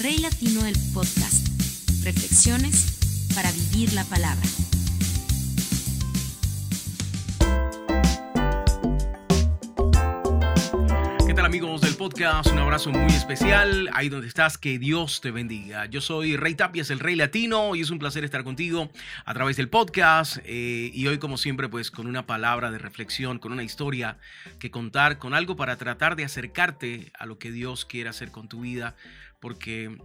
[0.00, 1.48] Rey Latino del Podcast.
[2.04, 4.46] Reflexiones para vivir la palabra.
[11.26, 12.52] ¿Qué tal amigos del podcast?
[12.52, 13.90] Un abrazo muy especial.
[13.92, 15.86] Ahí donde estás, que Dios te bendiga.
[15.86, 18.92] Yo soy Rey Tapias, el Rey Latino, y es un placer estar contigo
[19.24, 20.38] a través del podcast.
[20.44, 24.16] eh, y hoy, como siempre, pues con una palabra de reflexión, con una historia
[24.60, 28.48] que contar, con algo para tratar de acercarte a lo que Dios quiere hacer con
[28.48, 28.94] tu vida,
[29.40, 29.96] porque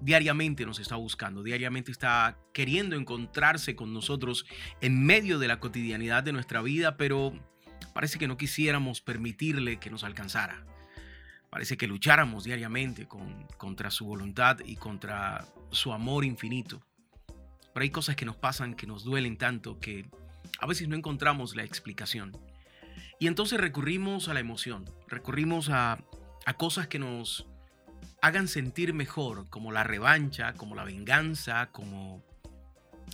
[0.00, 4.44] diariamente nos está buscando, diariamente está queriendo encontrarse con nosotros
[4.80, 7.32] en medio de la cotidianidad de nuestra vida, pero
[7.92, 10.66] parece que no quisiéramos permitirle que nos alcanzara.
[11.50, 16.82] Parece que lucháramos diariamente con, contra su voluntad y contra su amor infinito.
[17.72, 20.08] Pero hay cosas que nos pasan que nos duelen tanto que
[20.58, 22.36] a veces no encontramos la explicación.
[23.20, 26.02] Y entonces recurrimos a la emoción, recurrimos a,
[26.44, 27.46] a cosas que nos
[28.24, 32.24] hagan sentir mejor, como la revancha, como la venganza, como,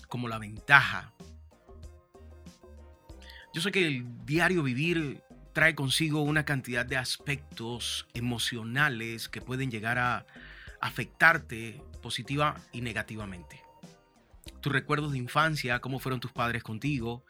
[0.09, 1.13] como la ventaja.
[3.53, 5.21] Yo sé que el diario vivir
[5.53, 10.27] trae consigo una cantidad de aspectos emocionales que pueden llegar a
[10.81, 13.61] afectarte positiva y negativamente.
[14.61, 17.25] Tus recuerdos de infancia, cómo fueron tus padres contigo,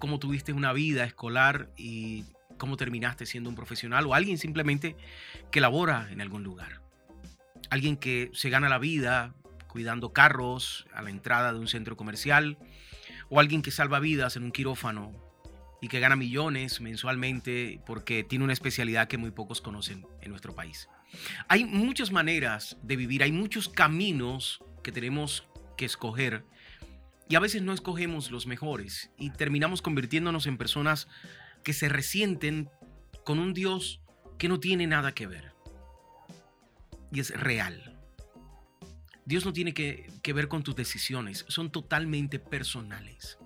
[0.00, 2.24] cómo tuviste una vida escolar y
[2.58, 4.96] cómo terminaste siendo un profesional o alguien simplemente
[5.52, 6.83] que labora en algún lugar.
[7.70, 9.34] Alguien que se gana la vida
[9.68, 12.58] cuidando carros a la entrada de un centro comercial
[13.28, 15.12] o alguien que salva vidas en un quirófano
[15.80, 20.54] y que gana millones mensualmente porque tiene una especialidad que muy pocos conocen en nuestro
[20.54, 20.88] país.
[21.48, 25.44] Hay muchas maneras de vivir, hay muchos caminos que tenemos
[25.76, 26.44] que escoger
[27.28, 31.08] y a veces no escogemos los mejores y terminamos convirtiéndonos en personas
[31.62, 32.70] que se resienten
[33.24, 34.00] con un Dios
[34.38, 35.53] que no tiene nada que ver
[37.14, 37.98] y es real.
[39.24, 43.38] Dios no tiene que, que ver con tus decisiones, son totalmente personales.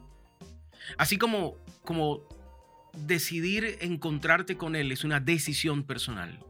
[0.97, 2.27] Así como, como
[2.95, 6.45] decidir encontrarte con Él es una decisión personal.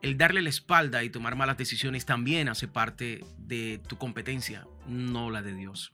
[0.00, 5.30] El darle la espalda y tomar malas decisiones también hace parte de tu competencia, no
[5.30, 5.92] la de Dios.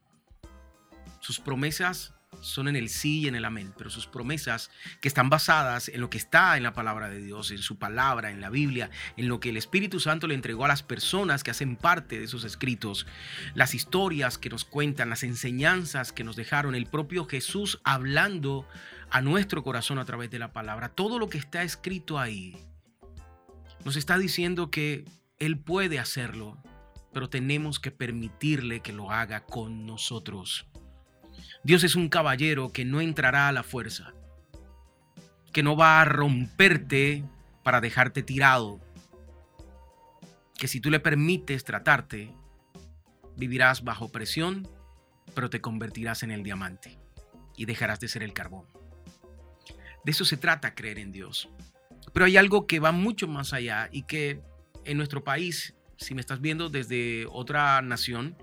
[1.21, 5.31] Sus promesas son en el sí y en el amén, pero sus promesas que están
[5.31, 8.51] basadas en lo que está en la palabra de Dios, en su palabra, en la
[8.51, 12.19] Biblia, en lo que el Espíritu Santo le entregó a las personas que hacen parte
[12.19, 13.07] de esos escritos,
[13.55, 18.69] las historias que nos cuentan, las enseñanzas que nos dejaron, el propio Jesús hablando
[19.11, 22.57] a nuestro corazón a través de la palabra, todo lo que está escrito ahí
[23.85, 25.05] nos está diciendo que
[25.39, 26.57] Él puede hacerlo,
[27.13, 30.67] pero tenemos que permitirle que lo haga con nosotros.
[31.63, 34.13] Dios es un caballero que no entrará a la fuerza,
[35.53, 37.25] que no va a romperte
[37.63, 38.81] para dejarte tirado,
[40.59, 42.33] que si tú le permites tratarte,
[43.37, 44.69] vivirás bajo presión,
[45.35, 46.99] pero te convertirás en el diamante
[47.57, 48.67] y dejarás de ser el carbón.
[50.05, 51.49] De eso se trata creer en Dios.
[52.13, 54.41] Pero hay algo que va mucho más allá y que
[54.85, 58.37] en nuestro país, si me estás viendo desde otra nación,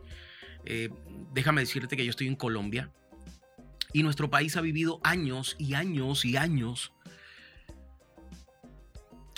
[0.66, 0.90] eh,
[1.34, 2.92] déjame decirte que yo estoy en Colombia
[3.94, 6.94] y nuestro país ha vivido años y años y años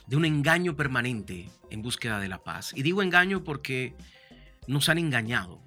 [0.07, 2.73] de un engaño permanente en búsqueda de la paz.
[2.75, 3.95] Y digo engaño porque
[4.67, 5.61] nos han engañado.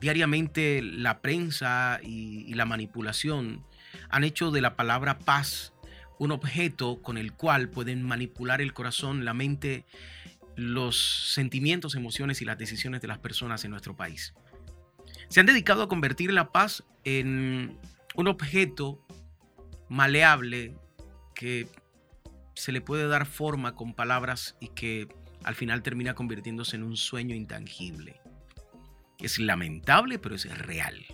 [0.00, 3.64] Diariamente la prensa y, y la manipulación
[4.08, 5.72] han hecho de la palabra paz
[6.18, 9.84] un objeto con el cual pueden manipular el corazón, la mente,
[10.54, 14.34] los sentimientos, emociones y las decisiones de las personas en nuestro país.
[15.28, 17.78] Se han dedicado a convertir la paz en
[18.14, 19.04] un objeto
[19.88, 20.74] maleable
[21.34, 21.68] que
[22.54, 25.08] se le puede dar forma con palabras y que
[25.44, 28.20] al final termina convirtiéndose en un sueño intangible.
[29.18, 31.04] Es lamentable, pero es real.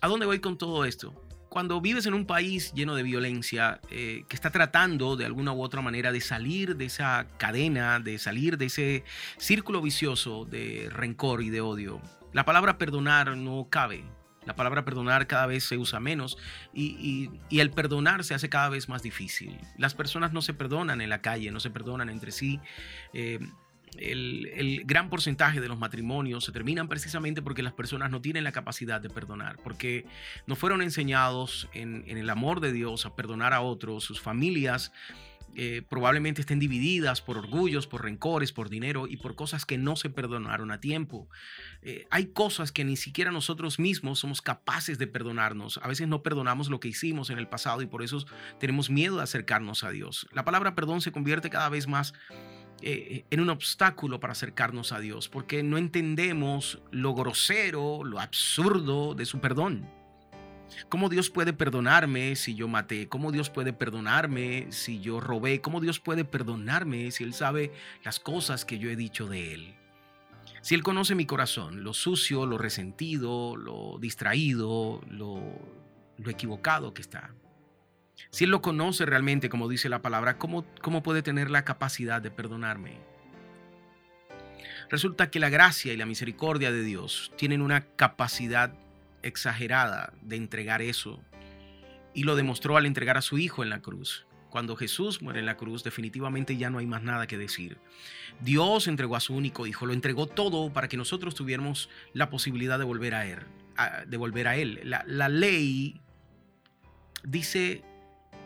[0.00, 1.27] ¿A dónde voy con todo esto?
[1.48, 5.62] Cuando vives en un país lleno de violencia, eh, que está tratando de alguna u
[5.62, 9.04] otra manera de salir de esa cadena, de salir de ese
[9.38, 12.02] círculo vicioso de rencor y de odio,
[12.32, 14.04] la palabra perdonar no cabe.
[14.44, 16.38] La palabra perdonar cada vez se usa menos
[16.72, 19.58] y, y, y, el perdonar se hace cada vez más difícil.
[19.76, 22.58] Las personas no se perdonan en la calle, no se perdonan entre sí.
[23.12, 23.40] Eh,
[23.96, 28.52] el, gran porcentaje de los matrimonios se terminan precisamente porque las personas no tienen la
[28.52, 30.06] capacidad de perdonar, porque
[30.46, 34.92] no fueron enseñados en, en el amor de Dios a perdonar a otros, sus familias
[35.60, 39.96] eh, probablemente estén divididas por orgullos, por rencores, por dinero y por cosas que no
[39.96, 41.28] se perdonaron a tiempo.
[41.82, 45.80] Eh, hay cosas que ni siquiera nosotros mismos somos capaces de perdonarnos.
[45.82, 48.24] A veces no perdonamos lo que hicimos en el pasado y por eso
[48.60, 50.28] tenemos miedo de acercarnos a Dios.
[50.32, 52.14] La palabra perdón se convierte cada vez más
[52.80, 59.14] eh, en un obstáculo para acercarnos a Dios, porque no entendemos lo grosero, lo absurdo
[59.14, 59.88] de su perdón.
[60.88, 63.08] ¿Cómo Dios puede perdonarme si yo maté?
[63.08, 65.60] ¿Cómo Dios puede perdonarme si yo robé?
[65.60, 67.72] ¿Cómo Dios puede perdonarme si Él sabe
[68.04, 69.74] las cosas que yo he dicho de Él?
[70.60, 77.32] Si Él conoce mi corazón, lo sucio, lo resentido, lo distraído, lo equivocado que está.
[78.30, 82.20] Si Él lo conoce realmente, como dice la palabra, ¿cómo, ¿cómo puede tener la capacidad
[82.20, 82.98] de perdonarme?
[84.90, 88.72] Resulta que la gracia y la misericordia de Dios tienen una capacidad
[89.22, 91.22] exagerada de entregar eso.
[92.14, 94.26] Y lo demostró al entregar a su Hijo en la cruz.
[94.50, 97.76] Cuando Jesús muere en la cruz, definitivamente ya no hay más nada que decir.
[98.40, 102.78] Dios entregó a su único Hijo, lo entregó todo para que nosotros tuviéramos la posibilidad
[102.78, 103.40] de volver a Él.
[104.06, 104.80] de volver a él.
[104.82, 106.00] La, la ley
[107.22, 107.84] dice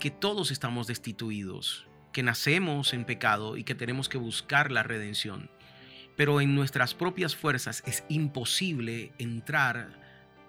[0.02, 5.48] que todos estamos destituidos, que nacemos en pecado y que tenemos que buscar la redención.
[6.16, 10.00] Pero en nuestras propias fuerzas es imposible entrar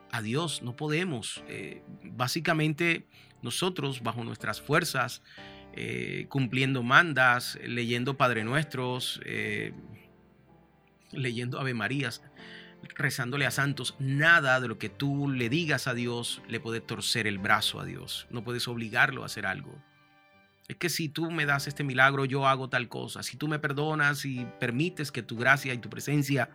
[0.10, 1.44] a Dios, no podemos.
[1.48, 3.06] Eh, básicamente
[3.44, 5.22] nosotros, bajo nuestras fuerzas,
[5.74, 9.72] eh, cumpliendo mandas, leyendo Padre Nuestros, eh,
[11.12, 12.24] leyendo Ave Marías,
[12.96, 17.28] rezándole a santos, nada de lo que tú le digas a Dios le puede torcer
[17.28, 18.28] el brazo a Dios.
[18.30, 19.76] No puedes obligarlo a hacer algo.
[20.68, 23.22] Es que si tú me das este milagro, yo hago tal cosa.
[23.24, 26.50] Si tú me perdonas y permites que tu gracia y tu presencia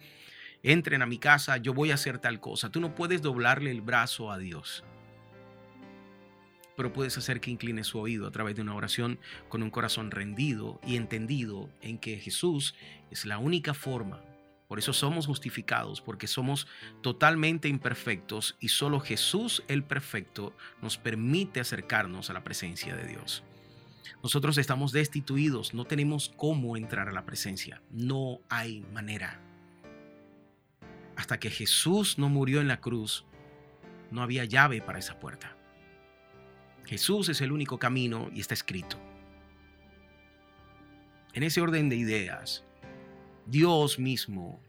[0.63, 2.71] entren a mi casa, yo voy a hacer tal cosa.
[2.71, 4.85] Tú no puedes doblarle el brazo a Dios.
[6.77, 10.11] Pero puedes hacer que incline su oído a través de una oración con un corazón
[10.11, 12.75] rendido y entendido en que Jesús
[13.11, 14.23] es la única forma
[14.69, 16.67] por eso somos justificados, porque somos
[17.01, 23.43] totalmente imperfectos y solo Jesús el perfecto nos permite acercarnos a la presencia de Dios.
[24.23, 29.41] Nosotros estamos destituidos, no tenemos cómo entrar a la presencia, no hay manera.
[31.17, 33.25] Hasta que Jesús no murió en la cruz,
[34.11, 35.57] no había llave para esa puerta.
[36.85, 38.99] Jesús es el único camino y está escrito.
[41.33, 42.65] En ese orden de ideas,
[43.49, 44.61] Dios mismo,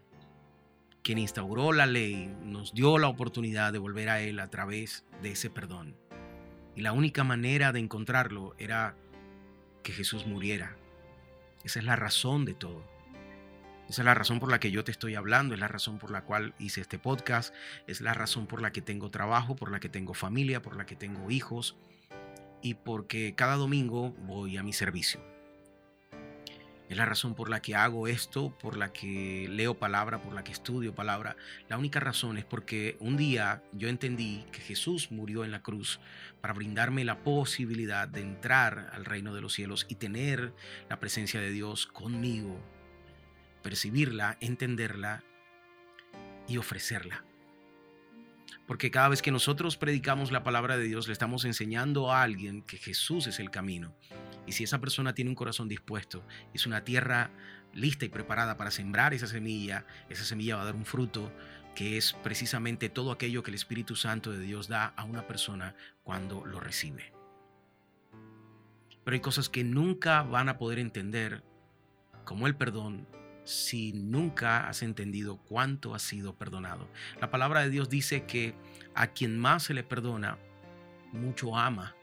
[1.04, 5.32] quien instauró la ley, nos dio la oportunidad de volver a Él a través de
[5.32, 5.98] ese perdón.
[6.78, 8.96] Y la única manera de encontrarlo era
[9.84, 10.78] que Jesús muriera.
[11.66, 12.82] Esa es la razón de todo.
[13.90, 16.10] Esa es la razón por la que yo te estoy hablando, es la razón por
[16.10, 17.54] la cual hice este podcast,
[17.86, 20.86] es la razón por la que tengo trabajo, por la que tengo familia, por la
[20.86, 21.76] que tengo hijos
[22.62, 25.20] y porque cada domingo voy a mi servicio.
[26.90, 30.44] Es la razón por la que hago esto, por la que leo palabra, por la
[30.44, 31.38] que estudio palabra.
[31.68, 36.00] La única razón es porque un día yo entendí que Jesús murió en la cruz
[36.42, 40.52] para brindarme la posibilidad de entrar al reino de los cielos y tener
[40.90, 42.60] la presencia de Dios conmigo,
[43.62, 45.24] percibirla, entenderla
[46.48, 47.29] y ofrecerla.
[48.70, 52.62] Porque cada vez que nosotros predicamos la palabra de Dios, le estamos enseñando a alguien
[52.62, 53.96] que Jesús es el camino
[54.46, 56.24] y si esa persona tiene un corazón dispuesto,
[56.54, 57.32] es una tierra
[57.74, 61.34] lista y preparada para sembrar esa semilla, esa semilla va a dar un fruto
[61.74, 65.74] que es precisamente todo aquello que el Espíritu Santo de Dios da a una persona
[66.04, 67.12] cuando lo recibe.
[69.04, 71.44] Pero hay cosas que nunca van a poder entender,
[72.24, 73.08] como el perdón,
[73.50, 76.88] si nunca has entendido cuánto has sido perdonado.
[77.20, 78.54] La palabra de Dios dice que
[78.94, 80.38] a quien más se le perdona,
[81.12, 81.96] mucho ama.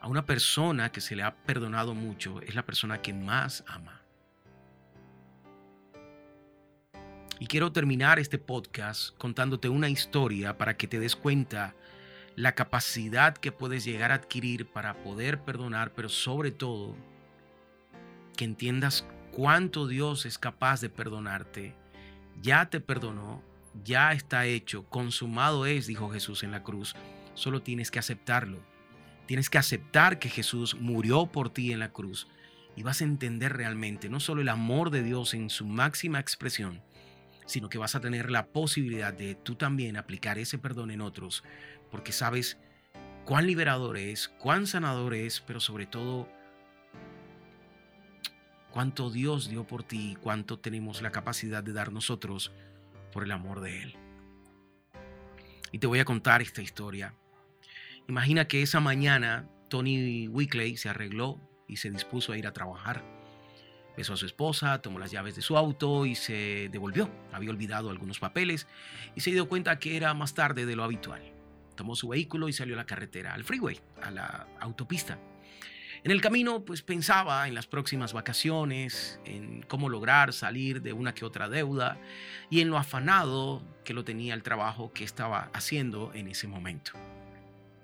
[0.00, 4.02] A una persona que se le ha perdonado mucho es la persona que más ama.
[7.40, 11.74] Y quiero terminar este podcast contándote una historia para que te des cuenta
[12.36, 16.94] la capacidad que puedes llegar a adquirir para poder perdonar, pero sobre todo
[18.36, 21.74] que entiendas cuánto Dios es capaz de perdonarte.
[22.42, 23.42] Ya te perdonó,
[23.84, 26.94] ya está hecho, consumado es, dijo Jesús en la cruz.
[27.34, 28.58] Solo tienes que aceptarlo.
[29.26, 32.26] Tienes que aceptar que Jesús murió por ti en la cruz
[32.76, 36.82] y vas a entender realmente no solo el amor de Dios en su máxima expresión,
[37.46, 41.44] sino que vas a tener la posibilidad de tú también aplicar ese perdón en otros,
[41.90, 42.58] porque sabes
[43.24, 46.28] cuán liberador es, cuán sanador es, pero sobre todo
[48.72, 52.52] cuánto Dios dio por ti y cuánto tenemos la capacidad de dar nosotros
[53.12, 53.96] por el amor de Él.
[55.72, 57.14] Y te voy a contar esta historia.
[58.08, 63.04] Imagina que esa mañana Tony Wickley se arregló y se dispuso a ir a trabajar.
[63.96, 67.10] Besó a su esposa, tomó las llaves de su auto y se devolvió.
[67.32, 68.66] Había olvidado algunos papeles
[69.14, 71.22] y se dio cuenta que era más tarde de lo habitual.
[71.76, 75.18] Tomó su vehículo y salió a la carretera, al freeway, a la autopista.
[76.02, 81.14] En el camino, pues pensaba en las próximas vacaciones, en cómo lograr salir de una
[81.14, 81.98] que otra deuda
[82.48, 86.92] y en lo afanado que lo tenía el trabajo que estaba haciendo en ese momento.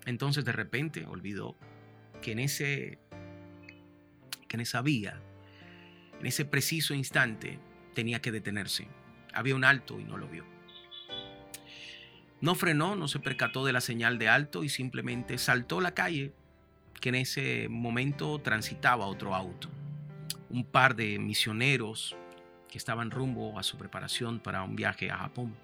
[0.05, 1.55] Entonces de repente olvidó
[2.21, 2.97] que en ese
[4.47, 5.21] que en esa vía,
[6.19, 7.59] en ese preciso instante,
[7.93, 8.87] tenía que detenerse.
[9.33, 10.45] Había un alto y no lo vio.
[12.39, 16.33] No frenó, no se percató de la señal de alto y simplemente saltó la calle
[16.99, 19.69] que en ese momento transitaba otro auto.
[20.49, 22.15] Un par de misioneros
[22.69, 25.55] que estaban rumbo a su preparación para un viaje a Japón.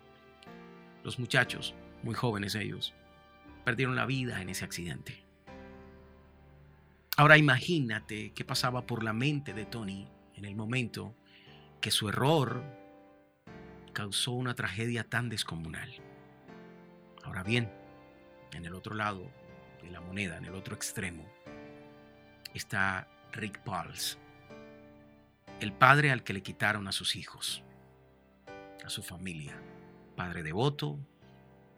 [1.04, 2.94] Los muchachos, muy jóvenes ellos,
[3.64, 5.24] perdieron la vida en ese accidente.
[7.16, 11.16] Ahora imagínate qué pasaba por la mente de Tony en el momento
[11.80, 12.64] que su error
[13.94, 15.94] causó una tragedia tan descomunal.
[17.24, 17.72] Ahora bien,
[18.54, 19.30] en el otro lado
[19.84, 21.26] de la moneda, en el otro extremo,
[22.54, 24.18] está Rick Pauls,
[25.60, 27.64] el padre al que le quitaron a sus hijos,
[28.84, 29.60] a su familia,
[30.16, 31.00] padre devoto,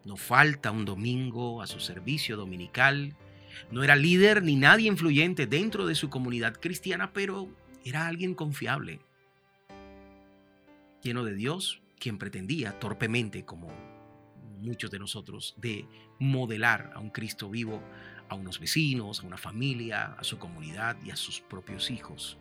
[0.05, 3.15] no falta un domingo a su servicio dominical,
[3.71, 7.49] no era líder ni nadie influyente dentro de su comunidad cristiana, pero
[7.83, 8.99] era alguien confiable,
[11.01, 13.71] lleno de Dios, quien pretendía torpemente, como
[14.65, 15.85] muchos de nosotros, de
[16.19, 17.81] modelar a un Cristo vivo
[18.29, 22.37] a unos vecinos, a una familia, a su comunidad y a sus propios hijos.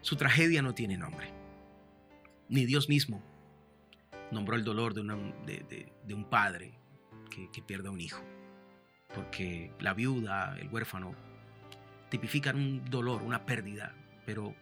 [0.00, 1.32] Su tragedia no tiene nombre.
[2.48, 3.22] Ni Dios mismo
[4.30, 6.78] nombró el dolor de, un padre
[7.30, 8.22] que, que pierde a un hijo.
[9.14, 11.14] Porque la viuda, el huérfano,
[12.08, 13.94] tipifican un dolor, una pérdida.
[14.24, 14.54] Pero,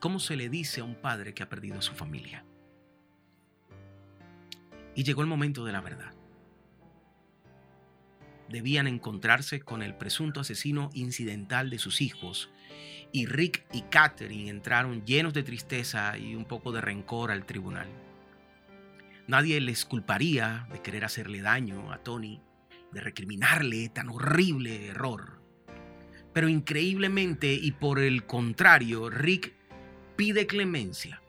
[0.00, 2.44] ¿cómo se le dice a un padre que ha perdido a su familia?
[4.96, 6.16] Y llegó el momento de la verdad
[8.48, 12.50] debían encontrarse con el presunto asesino incidental de sus hijos,
[13.12, 17.88] y Rick y Catherine entraron llenos de tristeza y un poco de rencor al tribunal.
[19.26, 22.40] Nadie les culparía de querer hacerle daño a Tony,
[22.92, 25.40] de recriminarle tan horrible error.
[26.32, 29.54] Pero increíblemente y por el contrario, Rick
[30.16, 31.22] pide clemencia,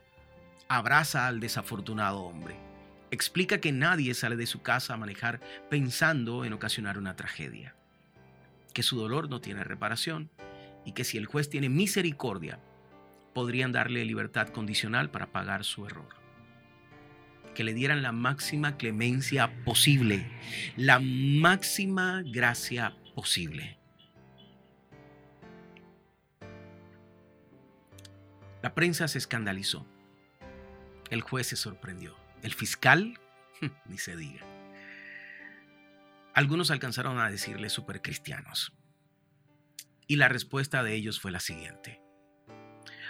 [0.67, 2.66] abraza al desafortunado hombre
[3.11, 7.75] explica que nadie sale de su casa a manejar pensando en ocasionar una tragedia,
[8.73, 10.29] que su dolor no tiene reparación
[10.85, 12.59] y que si el juez tiene misericordia,
[13.33, 16.09] podrían darle libertad condicional para pagar su error.
[17.53, 20.27] Que le dieran la máxima clemencia posible,
[20.75, 23.77] la máxima gracia posible.
[28.61, 29.85] La prensa se escandalizó.
[31.09, 32.26] El juez se sorprendió.
[32.41, 33.19] El fiscal,
[33.85, 34.45] ni se diga.
[36.33, 38.73] Algunos alcanzaron a decirle supercristianos.
[40.07, 42.01] Y la respuesta de ellos fue la siguiente.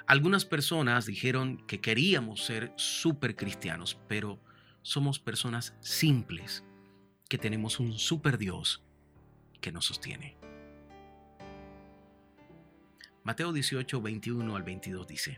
[0.07, 4.41] Algunas personas dijeron que queríamos ser supercristianos, pero
[4.81, 6.63] somos personas simples,
[7.27, 8.81] que tenemos un super Dios
[9.59, 10.37] que nos sostiene.
[13.25, 15.37] Mateo 18, 21 al 22 dice,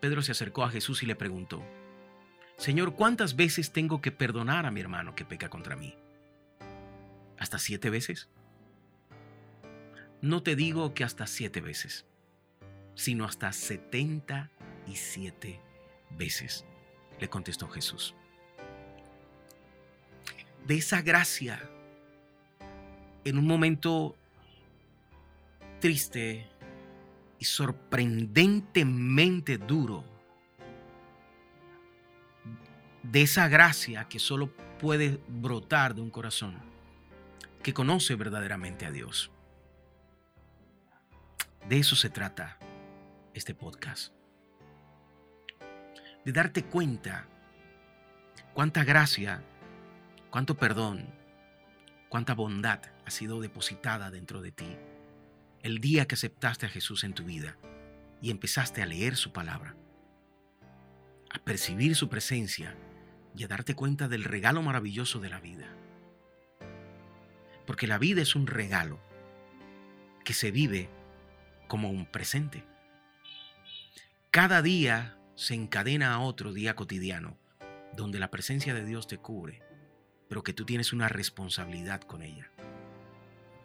[0.00, 1.62] Pedro se acercó a Jesús y le preguntó,
[2.58, 5.94] Señor, ¿cuántas veces tengo que perdonar a mi hermano que peca contra mí?
[7.38, 8.28] ¿Hasta siete veces?
[10.20, 12.04] No te digo que hasta siete veces,
[12.96, 14.50] sino hasta setenta
[14.88, 15.60] y siete
[16.10, 16.64] veces,
[17.20, 18.16] le contestó Jesús.
[20.66, 21.62] De esa gracia,
[23.24, 24.16] en un momento
[25.80, 26.44] triste
[27.38, 30.02] y sorprendentemente duro,
[33.10, 36.56] de esa gracia que solo puede brotar de un corazón
[37.62, 39.30] que conoce verdaderamente a Dios.
[41.68, 42.58] De eso se trata
[43.32, 44.12] este podcast.
[46.24, 47.26] De darte cuenta
[48.52, 49.42] cuánta gracia,
[50.30, 51.06] cuánto perdón,
[52.10, 54.76] cuánta bondad ha sido depositada dentro de ti
[55.62, 57.56] el día que aceptaste a Jesús en tu vida
[58.20, 59.74] y empezaste a leer su palabra,
[61.30, 62.76] a percibir su presencia
[63.38, 65.68] y a darte cuenta del regalo maravilloso de la vida.
[67.66, 68.98] Porque la vida es un regalo
[70.24, 70.88] que se vive
[71.68, 72.64] como un presente.
[74.32, 77.38] Cada día se encadena a otro día cotidiano
[77.96, 79.62] donde la presencia de Dios te cubre,
[80.28, 82.50] pero que tú tienes una responsabilidad con ella.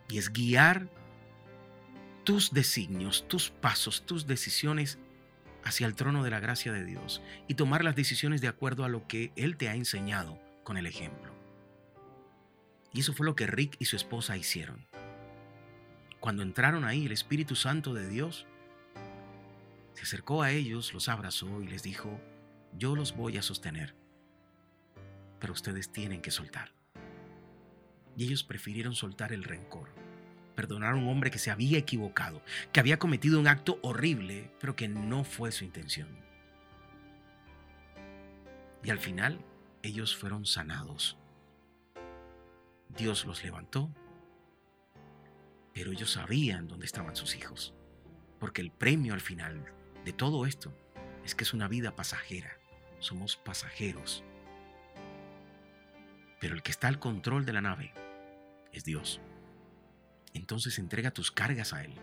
[0.07, 0.87] Y es guiar
[2.23, 4.99] tus designios, tus pasos, tus decisiones
[5.63, 8.89] hacia el trono de la gracia de Dios y tomar las decisiones de acuerdo a
[8.89, 11.33] lo que Él te ha enseñado con el ejemplo.
[12.93, 14.85] Y eso fue lo que Rick y su esposa hicieron.
[16.19, 18.45] cuando entraron ahí, el Espíritu Santo de Dios
[19.93, 22.17] se acercó a ellos, los abrazó y les dijo,
[22.77, 23.93] yo los voy a sostener,
[25.39, 26.71] pero ustedes tienen que soltar.
[28.15, 29.89] Y ellos prefirieron soltar el rencor,
[30.55, 32.41] perdonar a un hombre que se había equivocado,
[32.71, 36.07] que había cometido un acto horrible, pero que no fue su intención.
[38.83, 39.39] Y al final
[39.81, 41.17] ellos fueron sanados.
[42.89, 43.89] Dios los levantó,
[45.73, 47.73] pero ellos sabían dónde estaban sus hijos,
[48.39, 49.65] porque el premio al final
[50.05, 50.71] de todo esto
[51.23, 52.57] es que es una vida pasajera,
[52.99, 54.23] somos pasajeros.
[56.39, 57.93] Pero el que está al control de la nave
[58.73, 59.21] es Dios.
[60.33, 61.93] Entonces entrega tus cargas a Él.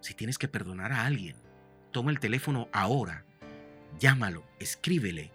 [0.00, 1.36] Si tienes que perdonar a alguien,
[1.92, 3.24] toma el teléfono ahora,
[3.98, 5.30] llámalo, escríbele,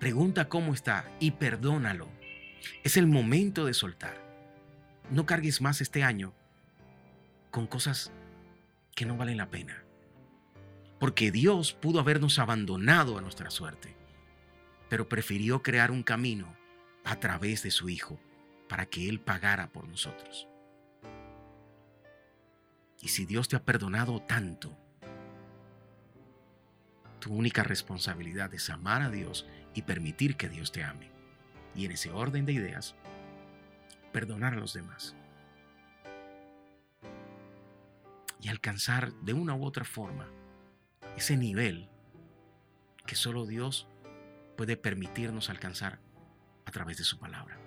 [0.00, 2.08] pregunta cómo está y perdónalo.
[2.82, 4.20] Es el momento de soltar.
[5.10, 6.32] No cargues más este año
[7.50, 8.12] con cosas
[8.94, 9.84] que no valen la pena.
[10.98, 13.94] Porque Dios pudo habernos abandonado a nuestra suerte,
[14.88, 16.56] pero prefirió crear un camino
[17.04, 18.20] a través de su Hijo
[18.72, 20.48] para que Él pagara por nosotros.
[23.02, 24.74] Y si Dios te ha perdonado tanto,
[27.18, 31.10] tu única responsabilidad es amar a Dios y permitir que Dios te ame.
[31.74, 32.94] Y en ese orden de ideas,
[34.10, 35.14] perdonar a los demás.
[38.40, 40.30] Y alcanzar de una u otra forma
[41.18, 41.90] ese nivel
[43.04, 43.86] que solo Dios
[44.56, 45.98] puede permitirnos alcanzar
[46.64, 47.61] a través de su palabra.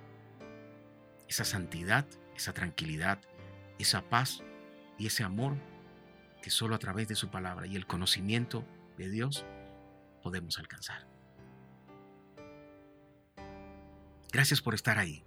[1.28, 2.06] Esa santidad,
[2.36, 3.20] esa tranquilidad,
[3.80, 4.44] esa paz
[4.98, 5.56] y ese amor
[6.42, 8.66] que solo a través de su palabra y el conocimiento
[8.98, 9.46] de Dios
[10.22, 11.08] podemos alcanzar.
[14.32, 15.24] Gracias por estar ahí.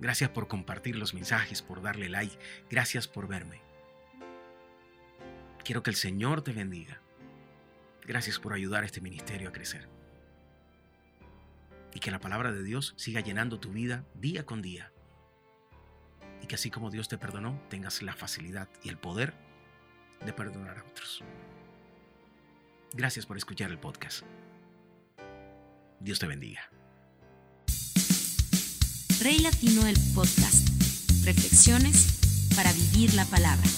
[0.00, 2.38] Gracias por compartir los mensajes, por darle like.
[2.68, 3.60] Gracias por verme.
[5.64, 7.00] Quiero que el Señor te bendiga.
[8.06, 9.88] Gracias por ayudar a este ministerio a crecer.
[11.94, 14.92] Y que la palabra de Dios siga llenando tu vida día con día.
[16.48, 19.34] Que así como Dios te perdonó, tengas la facilidad y el poder
[20.24, 21.22] de perdonar a otros.
[22.94, 24.22] Gracias por escuchar el podcast.
[26.00, 26.62] Dios te bendiga.
[29.20, 30.68] Rey Latino el podcast.
[31.24, 33.68] Reflexiones para vivir la palabra.